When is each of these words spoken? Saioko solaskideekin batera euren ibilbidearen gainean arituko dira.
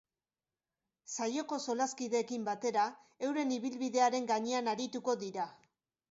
Saioko 1.15 1.57
solaskideekin 1.73 2.47
batera 2.47 2.85
euren 3.27 3.53
ibilbidearen 3.57 4.25
gainean 4.31 4.71
arituko 4.73 5.15
dira. 5.25 5.45